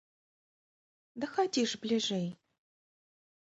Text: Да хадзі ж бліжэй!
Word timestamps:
Да 1.23 1.29
хадзі 1.33 1.63
ж 1.73 1.81
бліжэй! 1.85 2.27